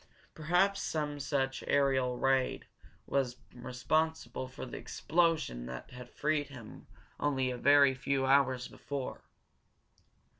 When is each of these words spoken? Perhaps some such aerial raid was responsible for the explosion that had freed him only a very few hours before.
Perhaps 0.33 0.81
some 0.81 1.19
such 1.19 1.63
aerial 1.67 2.17
raid 2.17 2.65
was 3.05 3.37
responsible 3.53 4.47
for 4.47 4.65
the 4.65 4.75
explosion 4.77 5.67
that 5.67 5.91
had 5.91 6.09
freed 6.09 6.47
him 6.47 6.87
only 7.19 7.51
a 7.51 7.57
very 7.59 7.93
few 7.93 8.25
hours 8.25 8.67
before. 8.67 9.21